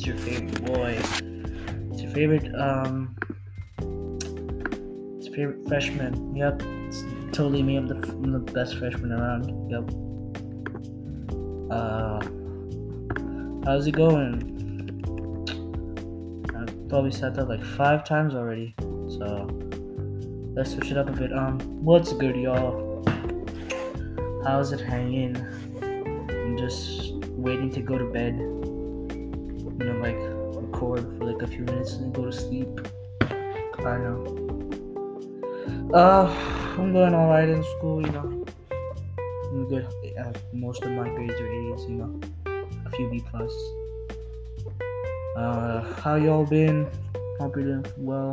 it's 0.00 0.06
your 0.06 0.16
favorite 0.16 0.64
boy. 0.64 0.98
It's 1.92 2.00
your 2.00 2.10
favorite, 2.12 2.54
um, 2.54 3.14
it's 5.18 5.26
your 5.26 5.34
favorite 5.36 5.68
freshman. 5.68 6.34
Yep, 6.34 6.62
it's 6.88 7.04
totally 7.36 7.62
me. 7.62 7.76
I'm 7.76 7.86
the, 7.86 7.96
I'm 7.96 8.32
the 8.32 8.38
best 8.38 8.78
freshman 8.78 9.12
around. 9.12 9.50
Yep. 9.70 9.90
Uh, 11.70 12.18
how's 13.66 13.86
it 13.86 13.92
going? 13.92 14.56
I've 16.56 16.88
probably 16.88 17.10
said 17.10 17.34
that 17.34 17.50
like 17.50 17.62
five 17.62 18.02
times 18.02 18.34
already. 18.34 18.74
So 18.78 19.50
let's 20.54 20.72
switch 20.72 20.92
it 20.92 20.96
up 20.96 21.10
a 21.10 21.12
bit. 21.12 21.30
Um, 21.30 21.58
what's 21.84 22.14
good, 22.14 22.36
y'all? 22.36 23.04
How's 24.46 24.72
it 24.72 24.80
hanging? 24.80 25.36
I'm 25.82 26.56
just 26.56 27.12
waiting 27.32 27.70
to 27.72 27.82
go 27.82 27.98
to 27.98 28.06
bed. 28.06 28.59
Record 30.80 31.18
for 31.18 31.24
like 31.26 31.42
a 31.42 31.46
few 31.46 31.60
minutes 31.60 31.92
and 31.96 32.14
go 32.14 32.24
to 32.24 32.32
sleep. 32.32 32.68
I 33.20 33.98
know. 33.98 34.24
Uh, 35.92 36.26
I'm 36.78 36.94
doing 36.94 37.12
alright 37.12 37.50
in 37.50 37.62
school. 37.64 38.00
You 38.00 38.12
know, 38.12 38.46
I'm 39.50 39.68
good. 39.68 39.86
Uh, 40.18 40.32
most 40.54 40.82
of 40.82 40.90
my 40.92 41.06
grades 41.10 41.34
are 41.34 41.52
A's. 41.52 41.84
You 41.84 41.96
know, 41.96 42.20
a 42.86 42.90
few 42.96 43.10
B 43.10 43.22
plus. 43.30 43.52
Uh, 45.36 45.82
how 46.00 46.14
y'all 46.14 46.46
been? 46.46 46.86
Hope 47.38 47.56
you're 47.56 47.82
doing 47.82 47.86
well. 47.98 48.32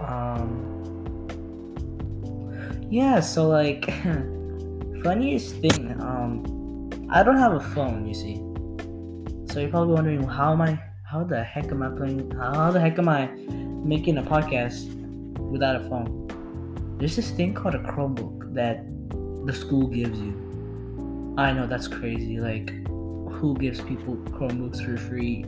Um, 0.00 1.28
yeah, 2.90 3.18
so 3.18 3.48
like, 3.48 3.86
funniest 5.02 5.56
thing, 5.56 6.00
um, 6.00 7.08
I 7.10 7.24
don't 7.24 7.38
have 7.38 7.54
a 7.54 7.60
phone, 7.60 8.06
you 8.06 8.14
see. 8.14 8.51
So 9.52 9.60
you're 9.60 9.68
probably 9.68 9.92
wondering 9.92 10.22
how 10.22 10.52
am 10.52 10.62
I, 10.62 10.82
how 11.04 11.24
the 11.24 11.44
heck 11.44 11.66
am 11.66 11.82
I 11.82 11.90
playing, 11.90 12.30
how 12.30 12.70
the 12.70 12.80
heck 12.80 12.98
am 12.98 13.06
I 13.06 13.26
making 13.84 14.16
a 14.16 14.22
podcast 14.22 14.94
without 15.50 15.76
a 15.76 15.80
phone? 15.90 16.96
There's 16.98 17.16
this 17.16 17.32
thing 17.32 17.52
called 17.52 17.74
a 17.74 17.80
Chromebook 17.80 18.54
that 18.54 18.82
the 19.44 19.52
school 19.52 19.88
gives 19.88 20.18
you. 20.18 21.34
I 21.36 21.52
know 21.52 21.66
that's 21.66 21.86
crazy. 21.86 22.40
Like, 22.40 22.70
who 22.86 23.54
gives 23.58 23.82
people 23.82 24.16
Chromebooks 24.16 24.82
for 24.86 24.96
free? 24.96 25.44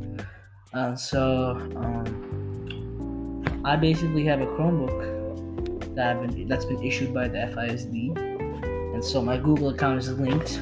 Uh, 0.75 0.95
so, 0.95 1.53
um, 1.75 3.63
I 3.65 3.75
basically 3.77 4.27
have 4.27 4.43
a 4.43 4.47
Chromebook 4.49 5.95
that 5.95 6.15
I've 6.15 6.21
been 6.21 6.47
that's 6.47 6.67
been 6.67 6.83
issued 6.83 7.15
by 7.15 7.29
the 7.29 7.39
FISD, 7.39 8.19
and 8.93 9.03
so 9.03 9.23
my 9.23 9.39
Google 9.39 9.71
account 9.71 10.01
is 10.01 10.13
linked, 10.13 10.61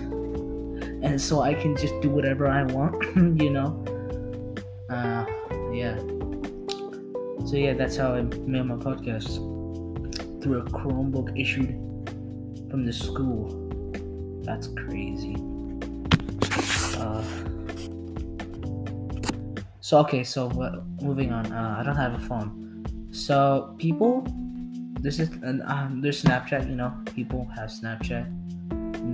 and 1.03 1.21
so 1.21 1.43
I 1.43 1.55
can 1.55 1.77
just 1.77 2.01
do 2.01 2.09
whatever 2.11 2.47
I 2.47 2.63
want, 2.63 3.03
you 3.43 3.51
know. 3.51 3.85
Uh, 4.89 5.25
yeah. 5.73 5.99
So 7.47 7.57
yeah, 7.57 7.75
that's 7.75 7.97
how 7.97 8.15
I 8.15 8.23
made 8.23 8.65
my 8.65 8.77
podcast 8.77 9.37
through 10.43 10.59
a 10.59 10.65
Chromebook 10.71 11.39
issued 11.39 11.71
from 12.71 12.87
the 12.87 12.93
school. 12.93 13.59
That's 14.45 14.69
crazy. 14.69 15.37
Uh, 16.99 17.25
so 19.81 19.99
okay, 19.99 20.25
so 20.25 20.49
what, 20.51 20.73
moving 21.03 21.33
on. 21.33 21.53
Uh, 21.53 21.77
I 21.79 21.83
don't 21.83 21.97
have 21.97 22.15
a 22.15 22.21
phone. 22.21 22.85
So 23.13 23.75
people, 23.79 24.25
this 25.01 25.19
is 25.19 25.29
um, 25.67 26.01
there's 26.01 26.23
Snapchat. 26.23 26.69
You 26.69 26.77
know, 26.77 26.95
people 27.15 27.47
have 27.57 27.71
Snapchat, 27.71 28.42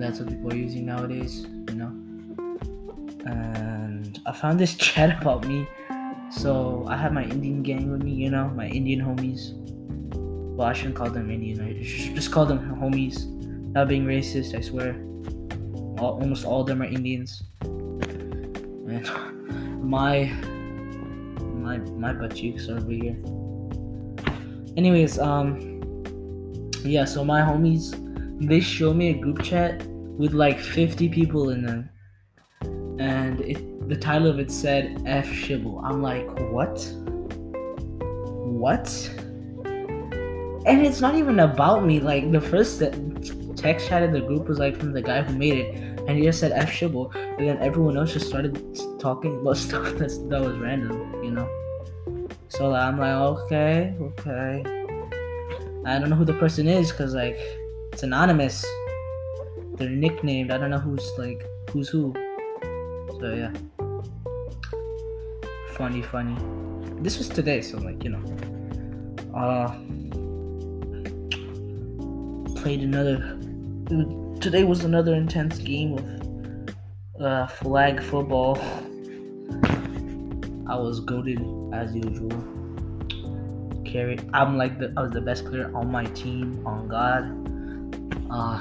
that's 0.02 0.20
what 0.20 0.28
people 0.28 0.52
are 0.52 0.56
using 0.56 0.86
nowadays. 0.86 1.46
You 1.68 1.74
know, 1.74 1.92
and 3.26 4.20
I 4.26 4.32
found 4.32 4.58
this 4.58 4.74
chat 4.86 5.20
about 5.20 5.46
me. 5.46 5.66
So 6.30 6.84
I 6.88 6.96
have 6.96 7.12
my 7.12 7.24
Indian 7.24 7.62
gang 7.62 7.90
with 7.90 8.02
me. 8.02 8.12
You 8.12 8.30
know, 8.30 8.48
my 8.48 8.68
Indian 8.68 9.00
homies. 9.00 9.54
Well, 10.56 10.66
I 10.66 10.72
shouldn't 10.72 10.96
call 10.96 11.10
them 11.10 11.30
Indian. 11.30 11.60
I 11.60 11.82
just 12.14 12.32
call 12.32 12.46
them 12.46 12.58
homies. 12.80 13.26
Not 13.72 13.88
being 13.88 14.06
racist, 14.06 14.54
I 14.56 14.60
swear. 14.60 14.96
All, 16.02 16.20
almost 16.20 16.44
all 16.44 16.62
of 16.62 16.66
them 16.66 16.82
are 16.82 16.86
Indians. 16.86 17.42
And 17.60 19.08
my 19.82 20.26
my 21.38 21.78
my 21.78 22.12
butt 22.12 22.34
cheeks 22.34 22.68
are 22.68 22.76
over 22.76 22.90
here. 22.90 23.16
Anyways, 24.76 25.18
um, 25.18 25.80
yeah. 26.84 27.04
So 27.04 27.24
my 27.24 27.40
homies, 27.40 27.94
they 28.40 28.60
show 28.60 28.94
me 28.94 29.10
a 29.10 29.14
group 29.14 29.42
chat 29.42 29.84
with 29.86 30.32
like 30.32 30.58
50 30.58 31.08
people 31.08 31.50
in 31.50 31.64
them, 31.64 31.90
and 32.98 33.40
it 33.40 33.88
the 33.88 33.96
title 33.96 34.28
of 34.28 34.38
it 34.38 34.50
said 34.50 35.02
F 35.06 35.26
Shibble. 35.26 35.82
I'm 35.82 36.02
like, 36.02 36.28
what? 36.50 36.78
What? 38.44 38.88
And 40.66 40.84
it's 40.84 41.00
not 41.00 41.14
even 41.14 41.40
about 41.40 41.86
me. 41.86 42.00
Like 42.00 42.30
the 42.30 42.40
first 42.40 42.80
text 43.56 43.88
chat 43.88 44.02
in 44.02 44.12
the 44.12 44.20
group 44.20 44.46
was 44.46 44.58
like 44.58 44.76
from 44.76 44.92
the 44.92 45.00
guy 45.00 45.22
who 45.22 45.34
made 45.36 45.56
it, 45.58 45.74
and 46.06 46.10
he 46.10 46.24
just 46.24 46.38
said 46.38 46.52
F 46.52 46.70
Shibble, 46.70 47.14
and 47.14 47.48
then 47.48 47.58
everyone 47.58 47.96
else 47.96 48.12
just 48.12 48.28
started 48.28 48.78
talking 48.98 49.40
about 49.40 49.56
stuff 49.66 49.94
that's, 49.94 50.18
that 50.18 50.40
was 50.40 50.56
random, 50.58 51.24
you 51.24 51.30
know. 51.30 51.48
So 52.48 52.68
like, 52.70 52.82
I'm 52.82 52.98
like, 52.98 53.14
okay, 53.14 53.96
okay. 54.00 54.62
I 55.86 55.98
don't 55.98 56.10
know 56.10 56.16
who 56.16 56.26
the 56.26 56.34
person 56.34 56.68
is 56.68 56.90
because 56.90 57.14
like 57.14 57.38
it's 57.98 58.04
anonymous. 58.04 58.64
They're 59.74 59.90
nicknamed. 59.90 60.52
I 60.52 60.58
don't 60.58 60.70
know 60.70 60.78
who's 60.78 61.04
like 61.18 61.44
who's 61.70 61.88
who. 61.88 62.14
So 63.18 63.34
yeah. 63.34 63.52
Funny, 65.74 66.02
funny. 66.02 66.36
This 67.02 67.18
was 67.18 67.28
today, 67.28 67.60
so 67.60 67.78
like 67.78 68.04
you 68.04 68.10
know. 68.10 68.22
Uh 69.34 69.74
played 72.60 72.84
another 72.84 73.36
today 74.40 74.62
was 74.62 74.84
another 74.84 75.16
intense 75.16 75.58
game 75.58 75.98
of 75.98 77.20
uh, 77.20 77.48
flag 77.48 78.00
football. 78.00 78.56
I 80.68 80.76
was 80.76 81.00
goaded 81.00 81.40
as 81.74 81.92
usual. 81.96 82.30
Carry, 83.84 84.20
I'm 84.32 84.56
like 84.56 84.78
the 84.78 84.92
I 84.96 85.02
was 85.02 85.10
the 85.10 85.20
best 85.20 85.46
player 85.46 85.74
on 85.74 85.90
my 85.90 86.04
team. 86.04 86.64
On 86.64 86.86
God. 86.86 87.47
Uh, 88.29 88.59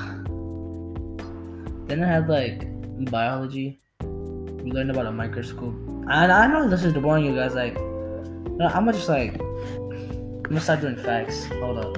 then 1.86 2.02
I 2.02 2.06
had 2.06 2.28
like 2.28 2.66
biology. 3.10 3.80
We 4.00 4.70
learned 4.70 4.90
about 4.90 5.06
a 5.06 5.12
microscope. 5.12 5.74
And 6.08 6.32
I 6.32 6.46
know 6.46 6.68
this 6.68 6.84
is 6.84 6.92
boring 6.94 7.24
you 7.24 7.34
guys. 7.34 7.54
Like, 7.54 7.76
I'm 7.76 8.84
gonna 8.84 8.92
just 8.92 9.08
like 9.08 9.40
I'm 9.40 10.42
gonna 10.42 10.60
start 10.60 10.80
doing 10.80 10.96
facts. 10.96 11.46
Hold 11.60 11.78
up. 11.78 11.96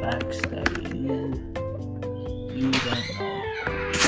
Facts 0.00 0.40
that 0.52 0.68
you 0.94 1.18
you 2.54 2.70
don't 2.70 3.08
know. 3.18 3.34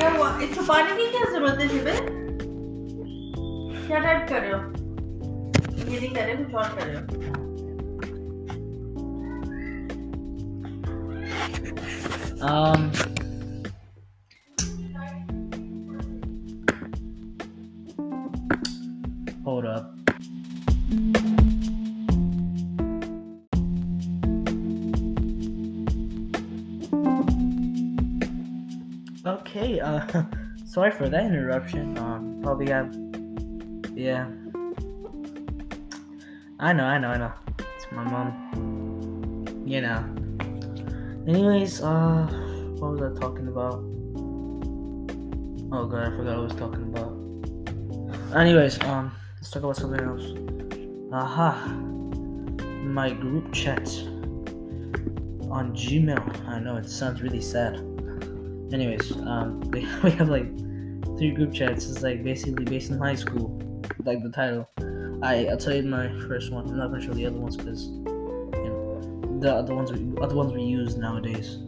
क्या 0.00 0.10
हुआ 0.10 0.28
ये 0.40 0.46
छुपाने 0.54 0.92
की 0.96 1.10
क्या 1.12 1.24
जरूरत 1.32 1.58
है 1.60 1.68
शिविर 1.68 1.96
क्या 3.86 3.98
टाइप 3.98 4.28
कर 4.28 4.40
रहे 4.40 4.52
हो 4.52 4.58
ये 5.90 6.00
नहीं 6.00 6.10
कर 6.14 6.24
रहे 6.24 6.36
कुछ 6.36 6.54
और 6.54 6.68
कर 6.78 6.86
रहे 6.86 6.96
हो 6.96 7.02
Um. 12.45 12.91
Hold 19.43 19.65
up. 19.65 19.95
Okay, 29.25 29.79
uh, 29.79 30.05
sorry 30.65 30.91
for 30.91 31.09
that 31.09 31.25
interruption. 31.25 31.97
Um, 31.97 32.41
probably 32.43 32.69
have, 32.69 32.95
yeah. 33.95 34.29
I 36.59 36.73
know, 36.73 36.85
I 36.85 36.99
know, 36.99 37.09
I 37.09 37.17
know. 37.17 37.33
It's 37.57 37.91
my 37.91 38.03
mom. 38.03 39.63
You 39.65 39.81
know. 39.81 40.14
Anyways, 41.27 41.81
uh, 41.81 42.27
what 42.77 42.91
was 42.91 43.01
I 43.01 43.19
talking 43.19 43.47
about? 43.47 43.79
Oh 45.73 45.87
god, 45.87 46.03
I 46.03 46.09
forgot 46.15 46.25
what 46.25 46.35
I 46.35 46.37
was 46.37 46.53
talking 46.53 46.83
about. 46.83 48.37
Anyways, 48.39 48.79
um, 48.83 49.11
let's 49.37 49.49
talk 49.49 49.63
about 49.63 49.75
something 49.75 50.01
else. 50.01 50.23
Aha, 51.11 51.65
my 52.83 53.09
group 53.09 53.51
chat 53.51 53.87
on 55.49 55.73
Gmail. 55.75 56.47
I 56.47 56.59
know 56.59 56.75
it 56.75 56.87
sounds 56.87 57.23
really 57.23 57.41
sad. 57.41 57.77
Anyways, 58.71 59.11
um, 59.23 59.61
we, 59.71 59.81
have 60.11 60.29
like 60.29 60.45
three 61.17 61.31
group 61.31 61.51
chats. 61.51 61.89
It's 61.89 62.03
like 62.03 62.23
basically 62.23 62.65
based 62.65 62.91
in 62.91 62.99
high 62.99 63.15
school, 63.15 63.59
like 64.03 64.21
the 64.21 64.29
title. 64.29 64.69
I 65.23 65.47
I'll 65.47 65.57
tell 65.57 65.73
you 65.73 65.81
my 65.81 66.07
first 66.27 66.51
one. 66.51 66.69
I'm 66.69 66.77
not 66.77 66.91
gonna 66.91 67.01
show 67.01 67.13
the 67.13 67.25
other 67.25 67.39
ones 67.39 67.57
because 67.57 67.89
the 69.39 69.53
other 69.53 69.75
ones 69.75 69.91
we, 69.91 70.21
other 70.21 70.35
ones 70.35 70.53
we 70.53 70.63
use 70.63 70.97
nowadays. 70.97 71.59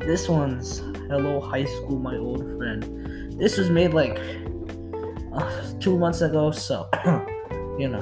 This 0.00 0.28
one's 0.28 0.78
Hello 1.08 1.40
High 1.40 1.64
School, 1.64 1.98
my 1.98 2.16
old 2.16 2.40
friend. 2.56 3.38
This 3.38 3.56
was 3.56 3.70
made 3.70 3.94
like 3.94 4.18
uh, 5.32 5.72
two 5.80 5.98
months 5.98 6.20
ago, 6.20 6.50
so 6.50 6.88
you 7.78 7.88
know 7.88 8.00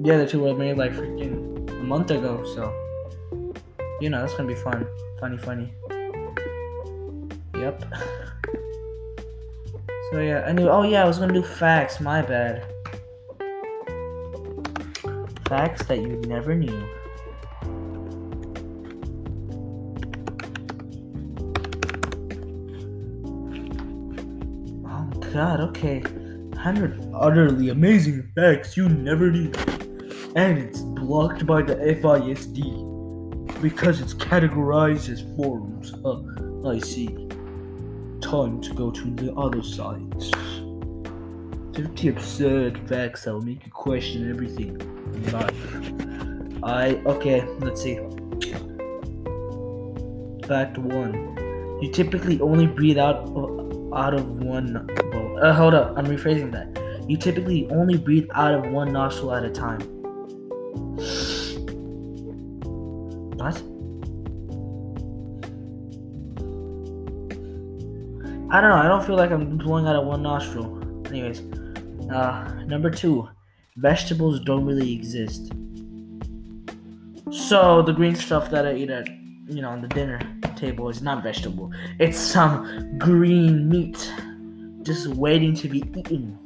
the 0.00 0.14
other 0.14 0.26
two 0.26 0.40
were 0.42 0.54
made 0.54 0.76
like 0.76 0.92
freaking 0.92 1.68
a 1.70 1.84
month 1.84 2.10
ago, 2.10 2.44
so 2.54 2.72
you 4.00 4.10
know 4.10 4.20
that's 4.20 4.34
gonna 4.34 4.48
be 4.48 4.54
fun, 4.54 4.86
funny, 5.20 5.38
funny. 5.38 5.72
Yep. 7.56 7.84
So 10.12 10.20
yeah, 10.20 10.44
I 10.46 10.52
knew. 10.52 10.68
Oh 10.68 10.82
yeah, 10.84 11.02
I 11.02 11.06
was 11.06 11.18
gonna 11.18 11.32
do 11.32 11.42
facts. 11.42 11.98
My 11.98 12.22
bad. 12.22 12.64
Facts 15.48 15.84
that 15.86 15.98
you 15.98 16.22
never 16.28 16.54
knew. 16.54 16.86
God. 25.34 25.60
Okay. 25.60 26.00
Hundred 26.56 27.10
utterly 27.12 27.70
amazing 27.70 28.22
facts 28.36 28.76
you 28.76 28.88
never 28.88 29.32
knew, 29.32 29.50
and 30.36 30.56
it's 30.56 30.80
blocked 30.80 31.44
by 31.44 31.60
the 31.60 31.74
FISD 31.74 33.60
because 33.60 34.00
it's 34.00 34.14
categorized 34.14 35.08
as 35.08 35.22
forums. 35.36 35.92
Uh, 36.04 36.22
I 36.68 36.78
see 36.78 37.08
time 38.20 38.60
to 38.62 38.72
go 38.74 38.92
to 38.92 39.10
the 39.16 39.34
other 39.34 39.62
sites. 39.62 40.30
50 41.74 42.08
absurd 42.08 42.78
facts 42.88 43.24
that 43.24 43.34
will 43.34 43.42
make 43.42 43.66
you 43.66 43.72
question 43.72 44.30
everything 44.30 44.80
in 45.14 45.32
life. 45.32 46.62
I 46.62 47.02
okay, 47.14 47.44
let's 47.58 47.82
see. 47.82 47.96
Fact 50.46 50.78
one: 50.78 51.14
You 51.82 51.90
typically 51.90 52.40
only 52.40 52.68
breathe 52.68 52.98
out 52.98 53.28
out 53.92 54.14
of 54.14 54.28
one. 54.44 54.86
Uh, 55.44 55.52
hold 55.52 55.74
up, 55.74 55.92
I'm 55.98 56.06
rephrasing 56.06 56.50
that. 56.52 56.66
You 57.06 57.18
typically 57.18 57.68
only 57.68 57.98
breathe 57.98 58.26
out 58.32 58.54
of 58.54 58.72
one 58.72 58.94
nostril 58.94 59.34
at 59.34 59.44
a 59.44 59.50
time. 59.50 59.80
What? 63.36 63.54
I 68.50 68.60
don't 68.62 68.70
know. 68.70 68.76
I 68.76 68.88
don't 68.88 69.04
feel 69.04 69.16
like 69.16 69.32
I'm 69.32 69.58
blowing 69.58 69.86
out 69.86 69.96
of 69.96 70.06
one 70.06 70.22
nostril. 70.22 70.80
Anyways, 71.08 71.42
uh, 72.10 72.64
number 72.66 72.88
two, 72.88 73.28
vegetables 73.76 74.40
don't 74.40 74.64
really 74.64 74.94
exist. 74.94 75.52
So 77.30 77.82
the 77.82 77.92
green 77.92 78.14
stuff 78.14 78.48
that 78.48 78.66
I 78.66 78.76
eat 78.76 78.88
at, 78.88 79.08
you 79.48 79.60
know, 79.60 79.68
on 79.68 79.82
the 79.82 79.88
dinner 79.88 80.20
table 80.56 80.88
is 80.88 81.02
not 81.02 81.22
vegetable. 81.22 81.70
It's 81.98 82.16
some 82.16 82.96
green 82.98 83.68
meat, 83.68 84.10
just 84.84 85.08
waiting 85.08 85.54
to 85.56 85.68
be 85.68 85.78
eaten. 85.96 86.38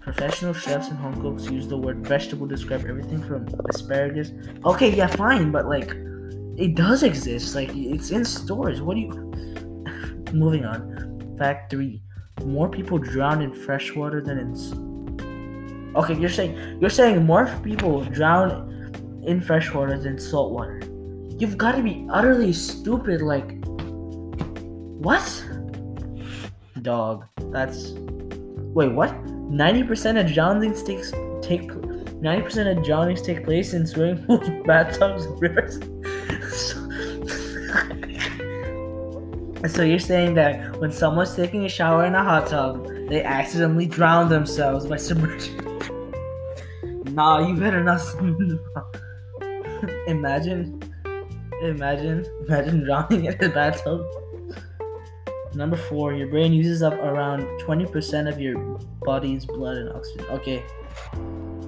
Professional 0.00 0.54
chefs 0.54 0.88
and 0.88 0.98
home 0.98 1.20
cooks 1.20 1.50
use 1.50 1.68
the 1.68 1.76
word 1.76 2.06
vegetable 2.06 2.48
to 2.48 2.54
describe 2.54 2.86
everything 2.86 3.22
from 3.22 3.46
asparagus. 3.68 4.32
Okay, 4.64 4.94
yeah, 4.94 5.06
fine, 5.06 5.50
but 5.52 5.66
like, 5.66 5.94
it 6.56 6.74
does 6.74 7.02
exist. 7.02 7.54
Like, 7.54 7.70
it's 7.74 8.10
in 8.10 8.24
stores. 8.24 8.80
What 8.80 8.94
do 8.94 9.00
you? 9.00 9.08
Moving 10.32 10.64
on. 10.64 11.36
Fact 11.38 11.70
three: 11.70 12.02
More 12.44 12.68
people 12.68 12.98
drown 12.98 13.42
in 13.42 13.52
fresh 13.52 13.94
water 13.94 14.20
than 14.20 14.38
in. 14.38 15.94
Okay, 15.96 16.14
you're 16.18 16.30
saying 16.30 16.78
you're 16.80 16.90
saying 16.90 17.24
more 17.24 17.46
people 17.62 18.04
drown 18.04 19.22
in 19.26 19.40
fresh 19.40 19.72
water 19.72 19.98
than 19.98 20.18
salt 20.18 20.52
water. 20.52 20.80
You've 21.38 21.58
got 21.58 21.72
to 21.76 21.82
be 21.82 22.06
utterly 22.10 22.52
stupid. 22.52 23.22
Like, 23.22 23.62
what? 25.02 25.39
Dog. 26.82 27.26
That's. 27.52 27.92
Wait, 28.74 28.92
what? 28.92 29.12
Ninety 29.50 29.82
percent 29.82 30.18
of 30.18 30.32
drownings 30.32 30.82
takes 30.82 31.12
take. 31.42 31.72
Ninety 32.20 32.42
percent 32.42 32.68
of 32.68 32.84
drownings 32.84 33.22
take 33.22 33.44
place 33.44 33.74
in 33.74 33.86
swimming 33.86 34.24
pools, 34.26 34.48
bathtubs, 34.66 35.24
and 35.24 35.40
rivers. 35.40 35.78
So 39.68 39.82
you're 39.82 39.98
saying 39.98 40.34
that 40.34 40.80
when 40.80 40.90
someone's 40.90 41.36
taking 41.36 41.66
a 41.66 41.68
shower 41.68 42.06
in 42.06 42.14
a 42.14 42.24
hot 42.24 42.46
tub, 42.46 42.88
they 43.10 43.22
accidentally 43.22 43.84
drown 43.84 44.30
themselves 44.30 44.86
by 44.86 44.96
submerging? 44.96 45.54
nah, 47.14 47.46
you 47.46 47.54
better 47.56 47.84
not. 47.84 48.00
imagine, 50.06 50.80
imagine, 51.62 52.24
imagine 52.48 52.84
drowning 52.84 53.26
in 53.26 53.44
a 53.44 53.48
bathtub. 53.50 54.00
Number 55.54 55.76
four, 55.76 56.12
your 56.12 56.28
brain 56.28 56.52
uses 56.52 56.82
up 56.82 56.94
around 56.94 57.42
20% 57.62 58.28
of 58.28 58.40
your 58.40 58.56
body's 59.02 59.44
blood 59.44 59.76
and 59.78 59.90
oxygen. 59.90 60.26
Okay, 60.26 60.64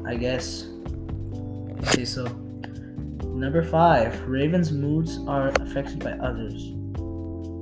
I 0.06 0.14
guess. 0.14 0.64
You 0.64 1.86
say 1.86 2.04
so. 2.04 2.24
Number 3.24 3.62
five, 3.62 4.20
ravens' 4.28 4.70
moods 4.70 5.18
are 5.26 5.48
affected 5.60 5.98
by 5.98 6.12
others. 6.12 6.74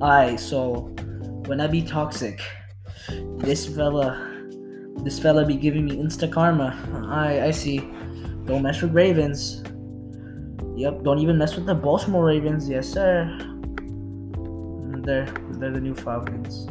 I 0.01 0.35
so 0.35 0.93
when 1.47 1.59
I 1.59 1.67
be 1.67 1.81
toxic, 1.81 2.39
this 3.37 3.67
fella, 3.67 4.45
this 5.03 5.19
fella 5.19 5.45
be 5.45 5.55
giving 5.55 5.85
me 5.85 5.97
insta 5.97 6.31
karma. 6.31 6.77
I 7.09 7.45
I 7.47 7.51
see. 7.51 7.79
Don't 8.45 8.63
mess 8.63 8.81
with 8.81 8.93
Ravens. 8.93 9.63
Yep. 10.75 11.03
Don't 11.03 11.19
even 11.19 11.37
mess 11.37 11.55
with 11.55 11.65
the 11.65 11.75
Baltimore 11.75 12.25
Ravens. 12.25 12.67
Yes, 12.67 12.87
sir. 12.87 13.50
They're 15.03 15.25
they're 15.53 15.71
the 15.71 15.81
new 15.81 15.95
Falcons. 15.95 16.67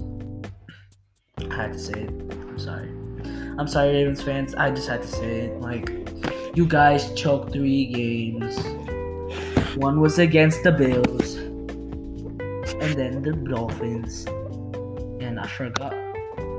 I 1.51 1.55
had 1.55 1.73
to 1.73 1.79
say 1.79 2.03
it. 2.03 2.11
I'm 2.11 2.59
sorry. 2.59 2.89
I'm 3.59 3.67
sorry, 3.67 3.93
Ravens 3.93 4.23
fans. 4.23 4.55
I 4.55 4.71
just 4.71 4.89
had 4.89 5.03
to 5.03 5.09
say 5.09 5.41
it. 5.41 5.61
Like, 5.61 5.91
you 6.55 6.65
guys 6.65 7.13
choked 7.15 7.53
three 7.53 7.87
games. 7.87 8.57
One 9.77 10.01
was 10.01 10.19
against 10.21 10.63
the 10.63 10.71
Bills 10.71 11.35
and 11.35 12.97
then 12.97 13.23
the 13.23 13.33
Dolphins. 13.33 14.27
And 15.21 15.41
I 15.41 15.47
forgot. 15.49 15.93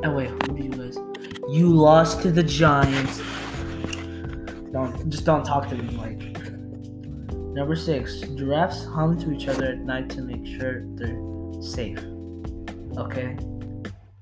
Oh 0.03 0.13
wait, 0.13 0.29
who 0.29 0.57
did 0.57 0.65
you 0.65 0.71
guys? 0.71 0.97
You 1.49 1.69
lost 1.69 2.21
to 2.23 2.31
the 2.31 2.43
Giants. 2.43 3.21
Don't 4.73 5.09
just 5.09 5.25
don't 5.25 5.45
talk 5.45 5.69
to 5.69 5.75
me 5.75 5.95
like. 5.97 6.37
Number 7.53 7.75
six, 7.75 8.21
giraffes 8.21 8.85
hum 8.85 9.19
to 9.19 9.33
each 9.33 9.47
other 9.47 9.65
at 9.65 9.79
night 9.79 10.09
to 10.11 10.21
make 10.21 10.45
sure 10.45 10.85
they're 10.95 11.30
safe. 11.61 11.99
Okay. 12.97 13.37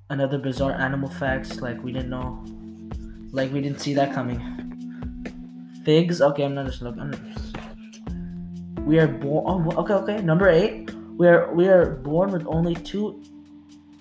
Another 0.09 0.37
bizarre 0.37 0.73
animal 0.73 1.09
facts 1.09 1.61
like 1.61 1.81
we 1.83 1.91
didn't 1.91 2.09
know, 2.09 2.43
like 3.31 3.51
we 3.53 3.61
didn't 3.61 3.79
see 3.79 3.93
that 3.93 4.13
coming. 4.13 4.39
Figs. 5.85 6.21
Okay, 6.21 6.43
I'm 6.43 6.55
not 6.55 6.65
just 6.65 6.81
looking. 6.81 7.13
We 8.85 8.99
are 8.99 9.07
born. 9.07 9.71
Oh, 9.75 9.81
okay, 9.81 9.93
okay. 9.93 10.21
Number 10.21 10.49
eight. 10.49 10.91
We 11.17 11.27
are 11.27 11.53
we 11.53 11.67
are 11.67 11.97
born 11.97 12.31
with 12.31 12.47
only 12.47 12.75
two 12.75 13.21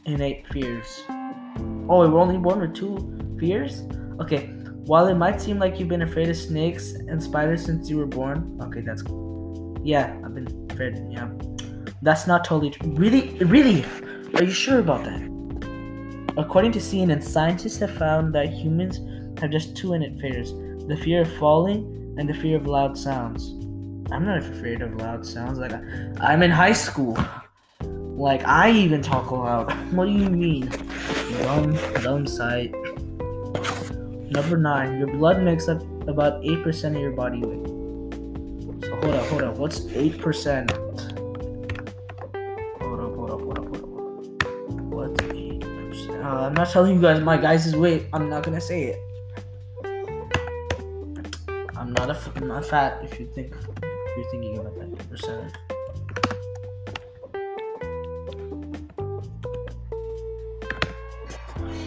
innate 0.06 0.46
fears. 0.48 1.02
Oh, 1.88 2.08
we're 2.08 2.18
only 2.18 2.38
born 2.38 2.60
with 2.60 2.74
two 2.74 3.36
fears? 3.38 3.82
Okay. 4.20 4.46
While 4.88 5.08
it 5.08 5.16
might 5.16 5.40
seem 5.40 5.58
like 5.58 5.78
you've 5.78 5.88
been 5.88 6.02
afraid 6.02 6.30
of 6.30 6.36
snakes 6.36 6.92
and 6.92 7.22
spiders 7.22 7.64
since 7.64 7.90
you 7.90 7.98
were 7.98 8.06
born, 8.06 8.58
okay, 8.62 8.80
that's 8.80 9.02
yeah, 9.84 10.16
I've 10.24 10.34
been 10.34 10.66
afraid. 10.70 10.96
Yeah, 11.10 11.28
that's 12.02 12.26
not 12.26 12.44
totally 12.44 12.70
true. 12.70 12.90
Really? 12.90 13.30
Really? 13.44 13.84
Are 14.34 14.44
you 14.44 14.52
sure 14.52 14.78
about 14.78 15.04
that? 15.04 15.22
According 16.36 16.72
to 16.72 16.78
CNN, 16.78 17.22
scientists 17.22 17.78
have 17.78 17.90
found 17.96 18.34
that 18.34 18.48
humans 18.50 19.00
have 19.40 19.50
just 19.50 19.76
two 19.76 19.94
innate 19.94 20.20
fears 20.20 20.52
the 20.88 20.96
fear 20.96 21.22
of 21.22 21.32
falling 21.34 22.14
and 22.18 22.28
the 22.28 22.34
fear 22.34 22.56
of 22.56 22.66
loud 22.66 22.96
sounds. 22.96 23.50
I'm 24.10 24.24
not 24.24 24.38
afraid 24.38 24.80
of 24.80 24.94
loud 24.94 25.26
sounds. 25.26 25.58
Like, 25.58 25.72
I'm 26.20 26.42
in 26.42 26.50
high 26.50 26.72
school. 26.72 27.18
Like, 27.82 28.46
I 28.46 28.70
even 28.70 29.02
talk 29.02 29.30
loud. 29.30 29.70
What 29.92 30.06
do 30.06 30.12
you 30.12 30.30
mean? 30.30 30.68
Dumb, 31.42 31.76
dumb 32.02 32.26
sight. 32.26 32.72
Number 34.30 34.56
nine, 34.56 34.98
your 34.98 35.08
blood 35.08 35.42
makes 35.42 35.68
up 35.68 35.82
about 36.08 36.42
8% 36.42 36.96
of 36.96 37.00
your 37.00 37.12
body 37.12 37.40
weight. 37.40 37.66
So 38.84 38.96
hold 38.96 39.14
up, 39.14 39.26
hold 39.26 39.42
up. 39.42 39.56
What's 39.58 39.80
8%? 39.80 41.07
Uh, 46.38 46.42
I'm 46.42 46.54
not 46.54 46.70
telling 46.70 46.94
you 46.94 47.00
guys 47.02 47.20
my 47.20 47.36
guys' 47.36 47.74
weight. 47.74 48.06
I'm 48.12 48.30
not 48.30 48.44
gonna 48.44 48.60
say 48.60 48.94
it. 48.94 49.00
I'm 51.76 51.92
not 51.92 52.10
a, 52.10 52.32
I'm 52.36 52.46
not 52.46 52.64
fat. 52.64 53.00
If 53.02 53.18
you 53.18 53.26
think 53.34 53.52
if 53.52 54.16
you're 54.16 54.30
thinking 54.30 54.58
about 54.58 54.78
that 54.78 55.10
percentage. 55.10 55.52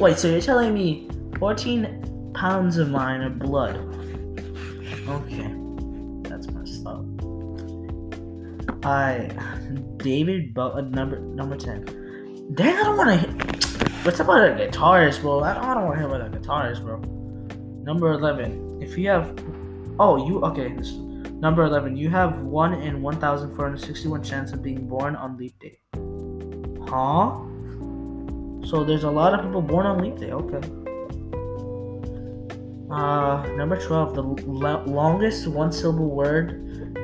Wait, 0.02 0.18
so 0.18 0.28
you're 0.28 0.42
telling 0.42 0.74
me 0.74 1.08
14 1.40 2.34
pounds 2.34 2.78
of 2.78 2.90
mine 2.90 3.22
are 3.22 3.30
blood. 3.30 3.78
Okay, 5.08 5.56
that's 6.28 6.48
messed 6.50 6.86
up. 6.86 7.06
I 8.86 9.30
David 9.96 10.54
Butler 10.54 10.82
number 10.82 11.20
number 11.20 11.56
ten. 11.56 11.86
Dang, 12.54 12.76
I 12.76 12.84
don't 12.84 12.98
want 12.98 13.22
to. 13.22 13.71
What's 14.04 14.20
up 14.20 14.30
about 14.30 14.50
a 14.50 14.54
guitarist, 14.56 15.22
bro? 15.22 15.44
I 15.44 15.54
don't, 15.54 15.64
I 15.64 15.76
don't 15.76 15.84
want 15.84 15.94
to 15.94 16.00
hear 16.00 16.08
about 16.10 16.26
a 16.26 16.36
guitarist, 16.36 16.82
bro. 16.84 16.98
Number 17.84 18.12
eleven. 18.14 18.82
If 18.82 18.98
you 18.98 19.08
have, 19.10 19.38
oh, 20.00 20.28
you 20.28 20.42
okay? 20.42 20.70
Number 21.34 21.66
eleven. 21.66 21.96
You 21.96 22.10
have 22.10 22.40
one 22.40 22.74
in 22.82 23.04
one 23.04 23.20
thousand 23.20 23.56
four 23.56 23.66
hundred 23.66 23.82
sixty-one 23.82 24.24
chance 24.24 24.54
of 24.54 24.64
being 24.64 24.88
born 24.88 25.16
on 25.16 25.38
leap 25.38 25.54
day. 25.60 25.78
Huh? 26.90 27.38
So 28.68 28.84
there's 28.84 29.04
a 29.04 29.12
lot 29.12 29.36
of 29.36 29.46
people 29.46 29.62
born 29.62 29.86
on 29.86 30.00
leap 30.00 30.18
day. 30.18 30.32
Okay. 30.32 30.68
Uh, 32.90 33.46
number 33.56 33.80
12, 33.80 34.16
the 34.16 34.24
longest 34.24 35.48
one 35.48 35.72
syllable 35.72 36.10
word 36.10 36.50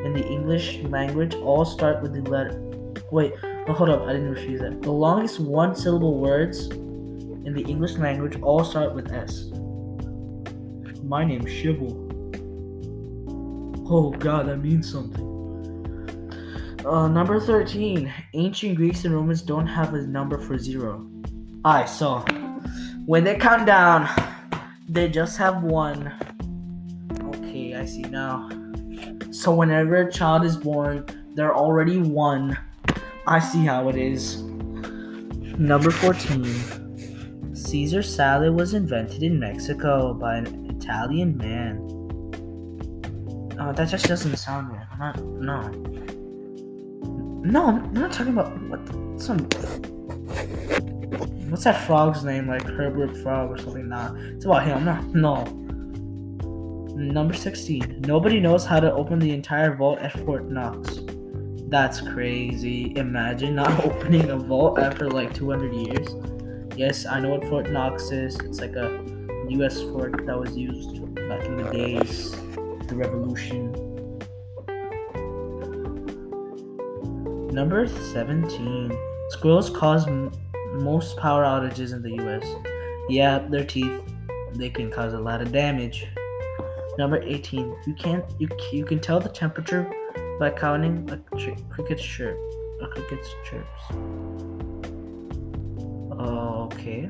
in 0.04 0.14
the 0.14 0.28
English 0.28 0.80
language 0.80 1.36
all 1.36 1.64
start 1.64 2.02
with 2.02 2.14
the 2.14 2.28
letter. 2.28 2.60
Wait, 3.12 3.34
no, 3.68 3.74
hold 3.74 3.90
up, 3.90 4.02
I 4.02 4.14
didn't 4.14 4.32
refuse 4.32 4.60
that. 4.62 4.82
The 4.82 4.92
longest 4.92 5.40
one 5.40 5.76
syllable 5.76 6.20
words 6.20 6.70
in 7.48 7.54
the 7.54 7.64
English 7.64 7.94
language 7.94 8.38
all 8.42 8.62
start 8.62 8.94
with 8.94 9.10
S. 9.14 9.52
My 11.02 11.24
name's 11.24 11.46
Shibble. 11.46 11.96
Oh 13.90 14.12
god, 14.12 14.50
that 14.50 14.58
means 14.58 14.92
something. 14.92 15.26
Uh, 16.86 17.08
number 17.08 17.40
13. 17.40 18.14
Ancient 18.34 18.76
Greeks 18.76 19.06
and 19.06 19.16
Romans 19.16 19.42
don't 19.42 19.66
have 19.66 19.94
a 19.94 20.02
number 20.02 20.38
for 20.38 20.58
zero. 20.58 21.10
I 21.64 21.86
saw. 21.86 22.26
When 23.06 23.24
they 23.24 23.36
count 23.36 23.66
down, 23.66 24.10
they 24.90 25.08
just 25.08 25.38
have 25.38 25.64
one. 25.64 26.12
Okay, 27.34 27.76
I 27.76 27.86
see 27.86 28.02
now. 28.02 28.50
So 29.32 29.56
whenever 29.56 29.96
a 29.96 30.12
child 30.12 30.44
is 30.44 30.58
born, 30.58 31.06
they're 31.34 31.56
already 31.56 31.98
one. 31.98 32.58
I 33.26 33.40
see 33.40 33.64
how 33.64 33.88
it 33.88 33.96
is. 33.96 34.44
Number 35.58 35.92
14. 35.92 36.77
Caesar 37.68 38.02
salad 38.02 38.56
was 38.56 38.74
invented 38.74 39.24
in 39.24 39.38
Mexico 39.38 40.14
by 40.14 40.38
an 40.38 40.70
Italian 40.70 41.38
man. 41.38 41.78
Oh, 43.60 43.74
that 43.74 43.90
just 43.90 44.06
doesn't 44.06 44.38
sound 44.38 44.70
right. 44.72 44.88
I'm 44.94 45.42
not. 45.42 45.76
No. 45.76 46.08
No, 47.44 47.68
I'm 47.68 47.94
not 47.94 48.14
talking 48.14 48.32
about 48.32 48.58
what 48.70 48.80
some. 49.20 49.40
What's 51.50 51.66
that 51.66 51.86
frog's 51.86 52.24
name? 52.24 52.48
Like 52.48 52.64
Herbert 52.64 53.18
Frog 53.18 53.52
or 53.52 53.58
something? 53.58 53.90
Nah, 53.90 54.16
it's 54.16 54.46
about 54.46 54.66
him. 54.66 54.86
No, 54.86 55.02
no. 55.14 55.44
Number 56.96 57.34
16. 57.34 58.04
Nobody 58.08 58.40
knows 58.40 58.66
how 58.66 58.80
to 58.80 58.94
open 58.94 59.20
the 59.20 59.34
entire 59.34 59.76
vault 59.76 60.00
at 60.00 60.14
Fort 60.26 60.50
Knox. 60.50 61.02
That's 61.68 62.00
crazy. 62.00 62.96
Imagine 62.96 63.56
not 63.56 63.86
opening 63.86 64.30
a 64.30 64.38
vault 64.38 64.80
after 64.80 65.10
like 65.10 65.34
200 65.34 65.74
years. 65.74 66.37
Yes, 66.78 67.08
I 67.08 67.20
know 67.20 67.30
what 67.30 67.44
Fort 67.46 67.72
Knox 67.72 68.12
is. 68.12 68.36
It's 68.42 68.60
like 68.60 68.76
a 68.76 69.04
US 69.50 69.82
fort 69.82 70.28
that 70.28 70.40
was 70.40 70.56
used 70.56 71.04
back 71.28 71.44
in 71.46 71.58
the 71.58 71.72
days, 71.72 72.32
the 72.88 72.94
revolution. 72.96 73.72
Number 77.52 77.88
17. 77.88 78.96
Squirrels 79.30 79.72
cause 79.72 80.06
m- 80.08 80.32
most 80.74 81.18
power 81.18 81.44
outages 81.44 81.94
in 81.94 82.04
the 82.04 82.12
US. 82.24 82.46
Yeah, 83.10 83.40
their 83.40 83.66
teeth, 83.66 84.00
they 84.54 84.70
can 84.70 84.92
cause 84.92 85.16
a 85.16 85.20
lot 85.20 85.42
of 85.42 85.52
damage. 85.52 86.06
Number 87.00 87.20
18. 87.24 87.76
You 87.88 87.96
can't 87.96 88.24
you 88.38 88.48
you 88.72 88.86
can 88.86 89.00
tell 89.00 89.20
the 89.20 89.30
temperature 89.30 89.92
by 90.40 90.52
counting 90.52 91.10
a 91.10 91.18
ch- 91.38 91.58
cricket's 91.72 92.04
chirp. 92.04 92.38
A 92.84 92.88
cricket's 92.88 93.30
chirps. 93.44 94.27
Okay. 96.68 97.10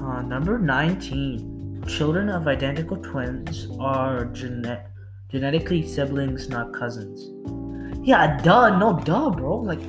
Uh, 0.00 0.22
number 0.22 0.58
19. 0.58 1.84
Children 1.88 2.28
of 2.28 2.46
identical 2.46 2.96
twins 2.98 3.66
are 3.80 4.26
gene- 4.26 4.78
genetically 5.28 5.86
siblings, 5.86 6.48
not 6.48 6.72
cousins. 6.72 7.32
Yeah, 8.06 8.40
duh, 8.42 8.78
no, 8.78 8.96
duh, 8.98 9.30
bro. 9.30 9.56
Like, 9.56 9.80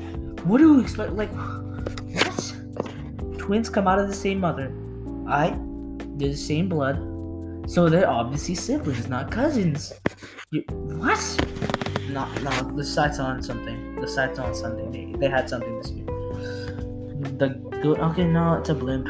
what 0.45 0.57
do 0.57 0.73
you 0.73 0.81
expect? 0.81 1.13
Like, 1.13 1.31
what? 1.31 2.53
Twins 3.37 3.69
come 3.69 3.87
out 3.87 3.99
of 3.99 4.07
the 4.07 4.15
same 4.15 4.39
mother. 4.39 4.73
I, 5.27 5.55
they're 6.17 6.29
the 6.29 6.35
same 6.35 6.69
blood, 6.69 6.97
so 7.69 7.87
they're 7.87 8.09
obviously 8.09 8.55
siblings, 8.55 9.07
not 9.07 9.29
cousins. 9.29 9.93
You, 10.49 10.63
what? 10.71 11.19
No, 12.09 12.25
no, 12.41 12.51
the 12.75 12.83
site's 12.83 13.19
on 13.19 13.43
something. 13.43 14.01
The 14.01 14.07
site's 14.07 14.39
on 14.39 14.55
something. 14.55 14.91
They, 14.91 15.13
they 15.19 15.29
had 15.29 15.47
something 15.47 15.77
this 15.77 15.91
year. 15.91 16.00
The 17.21 17.49
good. 17.81 17.99
Okay, 17.99 18.25
no, 18.25 18.55
it's 18.55 18.69
a 18.69 18.75
blimp. 18.75 19.07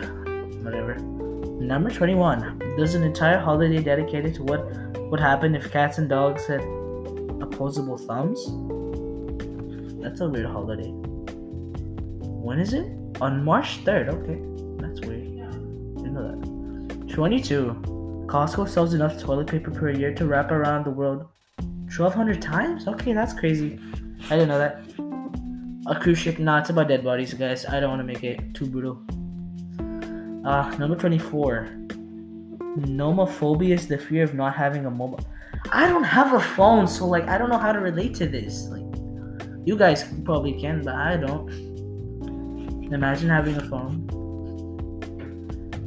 Whatever. 0.64 0.96
Number 0.96 1.90
twenty-one. 1.90 2.60
There's 2.76 2.96
an 2.96 3.04
entire 3.04 3.40
holiday 3.40 3.82
dedicated 3.82 4.36
to 4.36 4.44
what 4.44 4.66
would 5.10 5.20
happen 5.20 5.56
if 5.56 5.72
cats 5.72 5.98
and 5.98 6.10
dogs 6.10 6.46
had 6.46 6.62
opposable 7.42 7.98
thumbs. 7.98 8.40
That's 10.02 10.22
a 10.22 10.28
weird 10.28 10.48
holiday. 10.48 10.92
When 10.92 12.60
is 12.60 12.74
it? 12.74 12.92
On 13.22 13.44
March 13.44 13.84
3rd. 13.86 14.10
Okay. 14.10 14.42
That's 14.82 15.00
weird. 15.02 15.26
Didn't 15.98 16.14
know 16.14 16.28
that. 16.32 17.10
22. 17.14 18.26
Costco 18.28 18.68
sells 18.68 18.94
enough 18.94 19.20
toilet 19.20 19.48
paper 19.48 19.70
per 19.72 19.90
year 19.92 20.14
to 20.16 20.26
wrap 20.26 20.52
around 20.52 20.86
the 20.86 20.92
world 20.92 21.28
1,200 21.96 22.42
times? 22.42 22.88
Okay, 22.88 23.14
that's 23.14 23.34
crazy. 23.34 23.80
I 24.26 24.38
didn't 24.38 24.48
know 24.48 24.58
that. 24.58 24.82
A 25.88 25.96
cruise 26.00 26.20
ship. 26.20 26.38
Nah, 26.38 26.60
it's 26.60 26.70
about 26.70 26.88
dead 26.88 27.04
bodies, 27.04 27.34
guys. 27.34 27.66
I 27.66 27.80
don't 27.80 27.90
want 27.90 28.02
to 28.02 28.06
make 28.06 28.24
it 28.24 28.54
too 28.54 28.68
brutal. 28.68 29.02
Uh, 30.46 30.70
number 30.78 30.96
24. 30.96 31.70
Nomophobia 32.78 33.74
is 33.74 33.88
the 33.88 33.98
fear 33.98 34.24
of 34.24 34.34
not 34.34 34.56
having 34.56 34.86
a 34.86 34.92
mobile. 34.92 35.20
I 35.72 35.88
don't 35.88 36.04
have 36.04 36.34
a 36.34 36.40
phone, 36.40 36.88
so 36.88 37.06
like 37.06 37.28
I 37.28 37.38
don't 37.38 37.50
know 37.50 37.58
how 37.58 37.72
to 37.72 37.80
relate 37.80 38.14
to 38.16 38.28
this. 38.28 38.68
Like, 38.68 38.86
you 39.66 39.76
guys 39.78 40.06
probably 40.24 40.54
can, 40.60 40.84
but 40.84 40.96
I 40.96 41.18
don't. 41.18 41.50
Imagine 42.94 43.30
having 43.30 43.56
a 43.56 43.68
phone. 43.70 44.08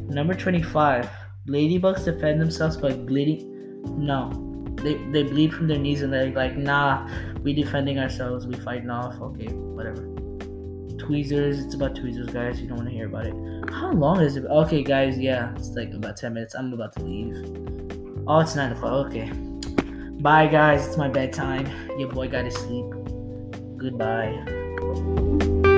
Number 0.09 0.35
25. 0.35 1.09
Ladybugs 1.49 2.05
defend 2.05 2.41
themselves 2.41 2.77
by 2.77 2.95
bleeding. 2.95 3.83
No. 3.99 4.31
They, 4.77 4.95
they 5.13 5.23
bleed 5.25 5.53
from 5.53 5.69
their 5.69 5.79
knees 5.79 6.03
and 6.03 6.13
they're 6.13 6.31
like, 6.31 6.57
nah, 6.57 7.09
we 7.45 7.53
defending 7.53 7.99
ourselves, 7.99 8.47
we 8.47 8.55
fighting 8.57 8.91
off. 8.91 9.21
Okay, 9.21 9.49
whatever. 9.49 10.03
Tweezers, 10.99 11.65
it's 11.65 11.75
about 11.75 11.95
tweezers, 11.95 12.31
guys. 12.31 12.61
You 12.61 12.69
don't 12.69 12.79
want 12.79 12.89
to 12.89 12.95
hear 12.95 13.07
about 13.07 13.27
it. 13.27 13.35
How 13.71 13.93
long 13.93 14.21
is 14.21 14.37
it? 14.37 14.45
Okay, 14.47 14.83
guys, 14.83 15.19
yeah, 15.19 15.55
it's 15.55 15.69
like 15.71 15.93
about 15.93 16.17
10 16.17 16.33
minutes. 16.35 16.55
I'm 16.55 16.73
about 16.73 16.95
to 16.95 17.03
leave. 17.05 17.37
Oh, 18.27 18.41
it's 18.41 18.57
9 18.57 18.73
o'clock. 18.73 19.07
Okay. 19.09 19.31
Bye, 20.21 20.47
guys. 20.47 20.87
It's 20.87 20.97
my 20.97 21.09
bedtime. 21.09 21.67
Your 21.99 22.09
boy 22.09 22.29
got 22.29 22.43
to 22.43 22.51
sleep. 22.51 22.87
Goodbye. 23.77 25.73